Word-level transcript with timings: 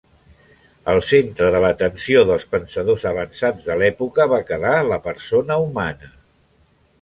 Al 0.93 1.01
centre 1.09 1.49
de 1.55 1.59
l'atenció 1.65 2.23
dels 2.29 2.47
pensadors 2.55 3.05
avançats 3.11 3.69
de 3.69 3.77
l'època 3.83 4.27
va 4.33 4.41
quedar 4.49 4.73
la 4.89 4.99
persona 5.05 5.61
humana. 5.69 6.11